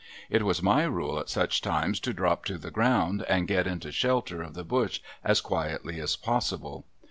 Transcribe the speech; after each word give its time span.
It 0.31 0.41
was 0.41 0.63
my 0.63 0.83
rule 0.85 1.19
at 1.19 1.29
such 1.29 1.61
times 1.61 1.99
to 1.99 2.11
drop 2.11 2.43
to 2.45 2.57
the 2.57 2.71
ground 2.71 3.23
and 3.29 3.47
get 3.47 3.67
into 3.67 3.91
shelter 3.91 4.41
of 4.41 4.55
the 4.55 4.63
brush 4.63 4.99
as 5.23 5.41
quietly 5.41 5.99
as 5.99 6.15
possible. 6.15 6.85